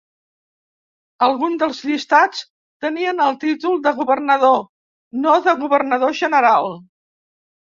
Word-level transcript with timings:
Alguns 1.25 1.59
dels 1.63 1.81
llistats 1.89 2.41
tenien 2.85 3.21
el 3.27 3.37
títol 3.45 3.77
de 3.85 3.93
Governador, 4.01 4.59
no 5.27 5.37
de 5.49 5.57
Governador 5.63 6.17
General. 6.23 6.75